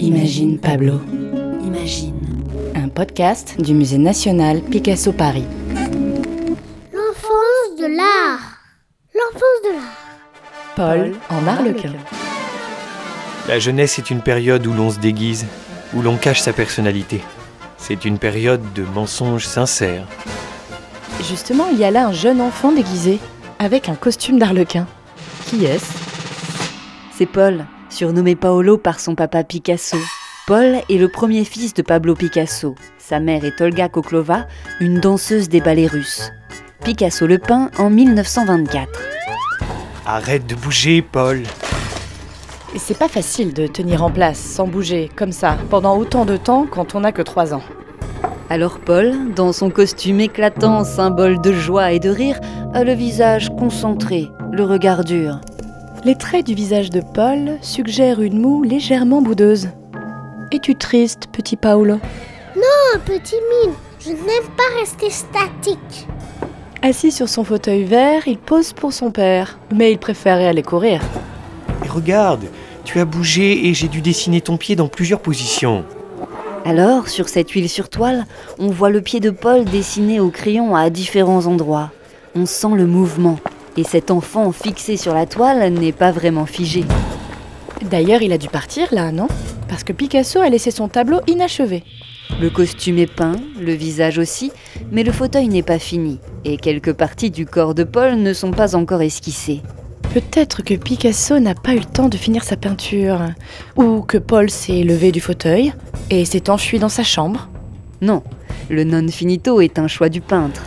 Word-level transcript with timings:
Imagine 0.00 0.58
Pablo. 0.58 1.00
Imagine. 1.64 2.14
Un 2.74 2.88
podcast 2.88 3.54
du 3.60 3.74
Musée 3.74 3.98
national 3.98 4.60
Picasso 4.60 5.12
Paris. 5.12 5.44
L'enfance 6.92 7.78
de 7.78 7.86
l'art. 7.96 8.58
L'enfance 9.14 9.62
de 9.64 9.72
l'art. 9.74 10.74
Paul 10.74 11.12
en 11.30 11.46
Arlequin. 11.46 11.92
La 13.48 13.58
jeunesse 13.58 13.98
est 13.98 14.10
une 14.10 14.20
période 14.20 14.66
où 14.66 14.72
l'on 14.72 14.90
se 14.90 14.98
déguise, 14.98 15.46
où 15.94 16.02
l'on 16.02 16.16
cache 16.16 16.40
sa 16.40 16.52
personnalité. 16.52 17.20
C'est 17.76 18.04
une 18.04 18.18
période 18.18 18.62
de 18.74 18.82
mensonges 18.82 19.46
sincères. 19.46 20.06
Justement, 21.22 21.68
il 21.70 21.78
y 21.78 21.84
a 21.84 21.90
là 21.90 22.06
un 22.08 22.12
jeune 22.12 22.40
enfant 22.40 22.72
déguisé, 22.72 23.20
avec 23.58 23.88
un 23.88 23.94
costume 23.94 24.38
d'Arlequin. 24.38 24.86
Qui 25.46 25.64
est-ce? 25.66 25.92
C'est 27.16 27.26
Paul, 27.26 27.64
surnommé 27.94 28.34
Paolo 28.34 28.76
par 28.76 28.98
son 28.98 29.14
papa 29.14 29.44
Picasso. 29.44 29.96
Paul 30.48 30.80
est 30.90 30.98
le 30.98 31.08
premier 31.08 31.44
fils 31.44 31.74
de 31.74 31.82
Pablo 31.82 32.16
Picasso. 32.16 32.74
Sa 32.98 33.20
mère 33.20 33.44
est 33.44 33.60
Olga 33.60 33.88
Koklova, 33.88 34.48
une 34.80 34.98
danseuse 34.98 35.48
des 35.48 35.60
ballets 35.60 35.86
russes. 35.86 36.32
Picasso 36.82 37.24
le 37.26 37.38
peint 37.38 37.70
en 37.78 37.90
1924. 37.90 38.88
Arrête 40.06 40.44
de 40.44 40.56
bouger, 40.56 41.02
Paul. 41.02 41.44
Et 42.74 42.80
c'est 42.80 42.98
pas 42.98 43.08
facile 43.08 43.54
de 43.54 43.68
tenir 43.68 44.02
en 44.02 44.10
place, 44.10 44.40
sans 44.40 44.66
bouger, 44.66 45.08
comme 45.14 45.32
ça, 45.32 45.56
pendant 45.70 45.96
autant 45.96 46.24
de 46.24 46.36
temps 46.36 46.66
quand 46.68 46.96
on 46.96 47.00
n'a 47.00 47.12
que 47.12 47.22
3 47.22 47.54
ans. 47.54 47.62
Alors 48.50 48.80
Paul, 48.80 49.32
dans 49.36 49.52
son 49.52 49.70
costume 49.70 50.20
éclatant, 50.20 50.82
symbole 50.82 51.40
de 51.40 51.52
joie 51.52 51.92
et 51.92 52.00
de 52.00 52.10
rire, 52.10 52.40
a 52.74 52.82
le 52.82 52.92
visage 52.92 53.50
concentré, 53.50 54.28
le 54.50 54.64
regard 54.64 55.04
dur. 55.04 55.40
Les 56.04 56.16
traits 56.16 56.46
du 56.46 56.54
visage 56.54 56.90
de 56.90 57.00
Paul 57.00 57.56
suggèrent 57.62 58.20
une 58.20 58.38
moue 58.38 58.62
légèrement 58.62 59.22
boudeuse. 59.22 59.70
Es-tu 60.52 60.74
triste, 60.74 61.28
petit 61.32 61.56
Paolo 61.56 61.98
Oh, 62.54 62.98
petit 63.06 63.36
mime, 63.64 63.74
je 64.00 64.10
n'aime 64.10 64.50
pas 64.54 64.78
rester 64.78 65.08
statique. 65.08 66.06
Assis 66.82 67.10
sur 67.10 67.30
son 67.30 67.42
fauteuil 67.42 67.84
vert, 67.84 68.28
il 68.28 68.36
pose 68.36 68.74
pour 68.74 68.92
son 68.92 69.10
père, 69.12 69.58
mais 69.74 69.92
il 69.92 69.98
préférait 69.98 70.46
aller 70.46 70.62
courir. 70.62 71.00
Et 71.82 71.88
regarde, 71.88 72.44
tu 72.84 73.00
as 73.00 73.06
bougé 73.06 73.68
et 73.68 73.72
j'ai 73.72 73.88
dû 73.88 74.02
dessiner 74.02 74.42
ton 74.42 74.58
pied 74.58 74.76
dans 74.76 74.88
plusieurs 74.88 75.20
positions. 75.20 75.86
Alors, 76.66 77.08
sur 77.08 77.30
cette 77.30 77.50
huile 77.52 77.70
sur 77.70 77.88
toile, 77.88 78.26
on 78.58 78.68
voit 78.68 78.90
le 78.90 79.00
pied 79.00 79.20
de 79.20 79.30
Paul 79.30 79.64
dessiné 79.64 80.20
au 80.20 80.28
crayon 80.28 80.76
à 80.76 80.90
différents 80.90 81.46
endroits. 81.46 81.92
On 82.36 82.44
sent 82.44 82.74
le 82.74 82.86
mouvement. 82.86 83.38
Et 83.76 83.84
cet 83.84 84.10
enfant 84.10 84.52
fixé 84.52 84.96
sur 84.96 85.14
la 85.14 85.26
toile 85.26 85.72
n'est 85.72 85.92
pas 85.92 86.12
vraiment 86.12 86.46
figé. 86.46 86.84
D'ailleurs, 87.82 88.22
il 88.22 88.32
a 88.32 88.38
dû 88.38 88.48
partir 88.48 88.86
là, 88.92 89.10
non? 89.10 89.26
Parce 89.68 89.82
que 89.82 89.92
Picasso 89.92 90.40
a 90.40 90.48
laissé 90.48 90.70
son 90.70 90.88
tableau 90.88 91.20
inachevé. 91.26 91.82
Le 92.40 92.50
costume 92.50 92.98
est 92.98 93.12
peint, 93.12 93.36
le 93.60 93.72
visage 93.72 94.18
aussi, 94.18 94.52
mais 94.90 95.02
le 95.02 95.12
fauteuil 95.12 95.48
n'est 95.48 95.62
pas 95.62 95.78
fini. 95.78 96.20
Et 96.44 96.56
quelques 96.56 96.92
parties 96.92 97.30
du 97.30 97.46
corps 97.46 97.74
de 97.74 97.84
Paul 97.84 98.16
ne 98.16 98.32
sont 98.32 98.52
pas 98.52 98.76
encore 98.76 99.02
esquissées. 99.02 99.60
Peut-être 100.12 100.62
que 100.62 100.74
Picasso 100.74 101.38
n'a 101.40 101.54
pas 101.54 101.74
eu 101.74 101.80
le 101.80 101.84
temps 101.84 102.08
de 102.08 102.16
finir 102.16 102.44
sa 102.44 102.56
peinture, 102.56 103.20
ou 103.76 104.02
que 104.02 104.18
Paul 104.18 104.48
s'est 104.48 104.84
levé 104.84 105.10
du 105.10 105.20
fauteuil 105.20 105.72
et 106.10 106.24
s'est 106.24 106.48
enfui 106.48 106.78
dans 106.78 106.88
sa 106.88 107.02
chambre. 107.02 107.48
Non, 108.00 108.22
le 108.70 108.84
non 108.84 109.08
finito 109.08 109.60
est 109.60 109.78
un 109.78 109.88
choix 109.88 110.08
du 110.08 110.20
peintre. 110.20 110.62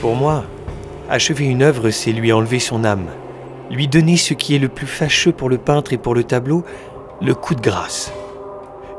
Pour 0.00 0.14
moi, 0.14 0.44
achever 1.08 1.44
une 1.44 1.62
œuvre, 1.62 1.90
c'est 1.90 2.12
lui 2.12 2.32
enlever 2.32 2.58
son 2.58 2.84
âme. 2.84 3.06
Lui 3.70 3.88
donner 3.88 4.16
ce 4.16 4.34
qui 4.34 4.54
est 4.54 4.58
le 4.58 4.68
plus 4.68 4.86
fâcheux 4.86 5.32
pour 5.32 5.48
le 5.48 5.58
peintre 5.58 5.92
et 5.92 5.98
pour 5.98 6.14
le 6.14 6.24
tableau, 6.24 6.64
le 7.20 7.34
coup 7.34 7.54
de 7.54 7.60
grâce. 7.60 8.12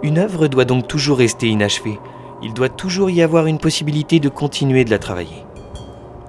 Une 0.03 0.17
œuvre 0.17 0.47
doit 0.47 0.65
donc 0.65 0.87
toujours 0.87 1.17
rester 1.17 1.47
inachevée. 1.47 1.99
Il 2.41 2.53
doit 2.53 2.69
toujours 2.69 3.09
y 3.09 3.21
avoir 3.21 3.47
une 3.47 3.57
possibilité 3.57 4.19
de 4.19 4.29
continuer 4.29 4.85
de 4.85 4.91
la 4.91 4.99
travailler. 4.99 5.45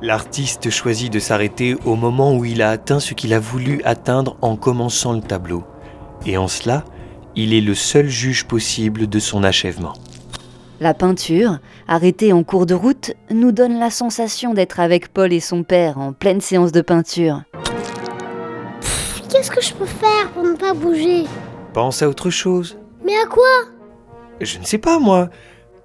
L'artiste 0.02 0.70
choisit 0.70 1.12
de 1.12 1.19
s'arrêter 1.19 1.76
au 1.84 1.94
moment 1.94 2.34
où 2.34 2.44
il 2.44 2.62
a 2.62 2.70
atteint 2.70 3.00
ce 3.00 3.14
qu'il 3.14 3.34
a 3.34 3.38
voulu 3.38 3.82
atteindre 3.84 4.36
en 4.40 4.56
commençant 4.56 5.12
le 5.12 5.20
tableau. 5.20 5.62
Et 6.24 6.36
en 6.36 6.48
cela, 6.48 6.84
il 7.36 7.54
est 7.54 7.60
le 7.60 7.74
seul 7.74 8.08
juge 8.08 8.46
possible 8.46 9.08
de 9.08 9.19
son 9.19 9.44
achèvement. 9.44 9.92
La 10.80 10.94
peinture, 10.94 11.58
arrêtée 11.88 12.32
en 12.32 12.42
cours 12.42 12.64
de 12.64 12.74
route, 12.74 13.12
nous 13.30 13.52
donne 13.52 13.78
la 13.78 13.91
sensation 13.91 14.54
d'être 14.54 14.80
avec 14.80 15.08
Paul 15.12 15.30
et 15.32 15.41
son 15.41 15.62
père 15.62 15.98
en 15.98 16.12
pleine 16.14 16.41
séance 16.41 16.72
de 16.72 16.80
peinture. 16.80 17.42
Qu'est-ce 19.30 19.50
que 19.50 19.60
je 19.62 19.74
peux 19.74 19.84
faire 19.86 20.30
pour 20.34 20.42
ne 20.42 20.54
pas 20.54 20.72
bouger? 20.72 21.24
Pense 21.74 22.02
à 22.02 22.08
autre 22.08 22.30
chose. 22.30 22.78
Mais 23.04 23.12
à 23.14 23.26
quoi? 23.26 23.44
Je 24.40 24.58
ne 24.58 24.64
sais 24.64 24.78
pas, 24.78 24.98
moi. 24.98 25.28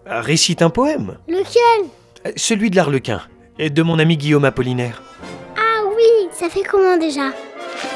Récite 0.05 0.61
un 0.61 0.69
poème. 0.69 1.17
Lequel? 1.27 1.89
Euh, 2.25 2.31
Celui 2.37 2.69
de 2.69 2.75
l'Arlequin, 2.77 3.21
et 3.59 3.69
de 3.69 3.83
mon 3.83 3.99
ami 3.99 4.15
Guillaume 4.17 4.45
Apollinaire. 4.45 5.03
Ah 5.57 5.83
oui, 5.95 6.29
ça 6.31 6.47
fait 6.49 6.63
comment 6.63 6.97
déjà? 6.97 7.31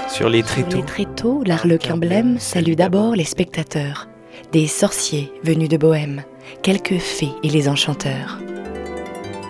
Sur 0.10 0.28
les 0.30 0.40
Sur 0.40 0.48
tréteaux. 0.50 0.78
les 0.78 0.84
tréteaux, 0.84 1.44
l'Arlequin 1.46 1.96
blême 1.98 2.40
salue 2.40 2.74
d'abord 2.74 3.16
les 3.16 3.24
spectateurs. 3.26 4.08
Des 4.52 4.68
sorciers 4.68 5.32
venus 5.44 5.70
de 5.70 5.78
Bohême, 5.78 6.24
quelques 6.62 6.98
fées 6.98 7.34
et 7.44 7.50
les 7.50 7.70
enchanteurs. 7.70 8.40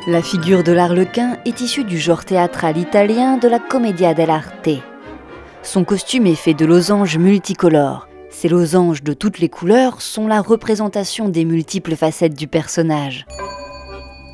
La 0.08 0.22
figure 0.22 0.64
de 0.64 0.72
l'arlequin 0.72 1.38
est 1.46 1.62
issue 1.62 1.84
du 1.84 1.98
genre 1.98 2.26
théâtral 2.26 2.78
italien 2.78 3.38
de 3.38 3.48
la 3.48 3.60
commedia 3.60 4.14
dell'arte. 4.14 4.70
Son 5.62 5.84
costume 5.84 6.26
est 6.26 6.36
fait 6.36 6.54
de 6.54 6.66
losanges 6.66 7.18
multicolores. 7.18 8.08
Ces 8.30 8.48
losanges 8.48 9.04
de 9.04 9.14
toutes 9.14 9.40
les 9.40 9.50
couleurs 9.50 10.02
sont 10.02 10.28
la 10.28 10.42
représentation 10.42 11.30
des 11.30 11.46
multiples 11.46 11.96
facettes 11.96 12.38
du 12.38 12.48
personnage. 12.48 13.26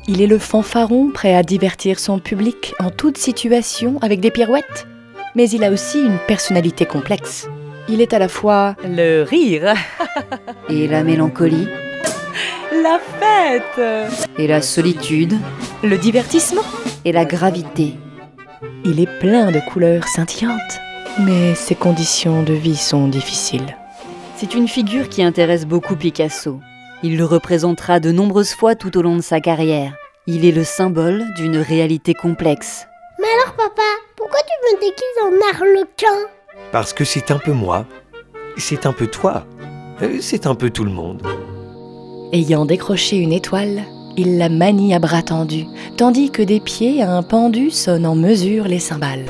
Il 0.08 0.22
est 0.22 0.28
le 0.28 0.38
fanfaron 0.38 1.10
prêt 1.10 1.34
à 1.34 1.42
divertir 1.42 1.98
son 1.98 2.20
public 2.20 2.74
en 2.78 2.90
toute 2.90 3.18
situation 3.18 3.98
avec 4.02 4.20
des 4.20 4.30
pirouettes. 4.30 4.86
Mais 5.34 5.50
il 5.50 5.64
a 5.64 5.70
aussi 5.70 6.00
une 6.00 6.18
personnalité 6.28 6.86
complexe. 6.86 7.48
Il 7.88 8.00
est 8.00 8.14
à 8.14 8.18
la 8.18 8.28
fois 8.28 8.76
le 8.84 9.22
rire, 9.22 9.74
Et 10.68 10.88
la 10.88 11.04
mélancolie, 11.04 11.68
la 12.86 12.98
fête, 13.00 13.80
et 14.38 14.46
la 14.46 14.62
solitude, 14.62 15.34
le 15.82 15.98
divertissement. 15.98 16.62
et 17.04 17.12
la 17.12 17.24
gravité. 17.24 17.94
Il 18.84 19.00
est 19.00 19.18
plein 19.20 19.50
de 19.52 19.60
couleurs 19.60 20.06
scintillantes. 20.08 20.80
Mais 21.24 21.54
ses 21.54 21.74
conditions 21.74 22.42
de 22.42 22.52
vie 22.52 22.76
sont 22.76 23.08
difficiles. 23.08 23.76
C'est 24.36 24.54
une 24.54 24.68
figure 24.68 25.08
qui 25.08 25.22
intéresse 25.22 25.66
beaucoup 25.66 25.96
Picasso. 25.96 26.60
Il 27.02 27.16
le 27.16 27.24
représentera 27.24 28.00
de 28.00 28.10
nombreuses 28.12 28.54
fois 28.54 28.74
tout 28.74 28.96
au 28.98 29.02
long 29.02 29.16
de 29.16 29.22
sa 29.22 29.40
carrière. 29.40 29.92
Il 30.26 30.44
est 30.44 30.52
le 30.52 30.64
symbole 30.64 31.24
d'une 31.36 31.58
réalité 31.58 32.12
complexe. 32.12 32.86
Mais 33.20 33.28
alors 33.40 33.54
papa, 33.54 33.88
pourquoi 34.16 34.40
tu 34.40 34.74
me 34.74 34.80
déguises 34.80 35.22
en 35.22 35.54
arlequin? 35.54 36.28
Parce 36.72 36.92
que 36.92 37.04
c'est 37.04 37.30
un 37.30 37.38
peu 37.38 37.52
moi, 37.52 37.86
c'est 38.56 38.84
un 38.86 38.92
peu 38.92 39.06
toi, 39.06 39.46
euh, 40.02 40.18
c'est 40.20 40.46
un 40.46 40.54
peu 40.54 40.70
tout 40.70 40.84
le 40.84 40.90
monde. 40.90 41.22
Ayant 42.32 42.64
décroché 42.64 43.18
une 43.18 43.32
étoile, 43.32 43.84
il 44.16 44.36
la 44.36 44.48
manie 44.48 44.94
à 44.94 44.98
bras 44.98 45.22
tendus, 45.22 45.66
tandis 45.96 46.30
que 46.30 46.42
des 46.42 46.58
pieds 46.58 47.00
à 47.00 47.12
un 47.12 47.22
pendu 47.22 47.70
sonnent 47.70 48.06
en 48.06 48.16
mesure 48.16 48.64
les 48.64 48.80
cymbales. 48.80 49.26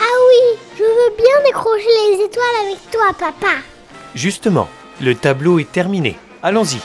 Ah 0.00 0.16
oui, 0.28 0.58
je 0.76 0.82
veux 0.82 1.16
bien 1.16 1.44
décrocher 1.44 1.84
les 2.10 2.24
étoiles 2.24 2.66
avec 2.66 2.90
toi 2.90 3.12
papa. 3.18 3.54
Justement, 4.14 4.68
le 5.00 5.16
tableau 5.16 5.58
est 5.58 5.70
terminé. 5.70 6.16
Allons-y. 6.40 6.78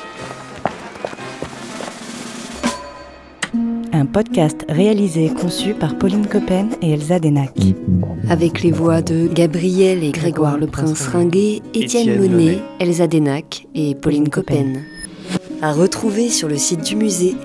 Un 3.99 4.05
podcast 4.05 4.65
réalisé 4.69 5.25
et 5.25 5.33
conçu 5.33 5.73
par 5.73 5.97
Pauline 5.97 6.25
Coppen 6.25 6.69
et 6.81 6.91
Elsa 6.91 7.19
Denac. 7.19 7.51
Avec 8.29 8.63
les 8.63 8.71
voix 8.71 9.01
de 9.01 9.27
Gabriel 9.27 10.05
et 10.05 10.11
Grégoire 10.11 10.57
le 10.57 10.67
Prince 10.67 11.05
Ringuet, 11.07 11.61
Étienne 11.73 12.17
Monet. 12.17 12.59
Elsa 12.79 13.07
Denac 13.07 13.67
et 13.75 13.95
Pauline. 13.95 14.29
Coppen. 14.29 14.83
À 15.61 15.73
retrouver 15.73 16.29
sur 16.29 16.47
le 16.47 16.55
site 16.55 16.85
du 16.85 16.95
musée 16.95 17.35